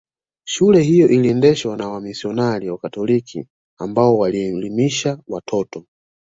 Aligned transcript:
Shule 0.47 0.81
hiyo 0.83 1.07
iliendeshwa 1.09 1.77
na 1.77 1.87
wamisionari 1.89 2.69
Wakatoliki 2.69 3.47
ambao 3.79 4.17
walielimisha 4.17 5.19
watoto 5.27 5.85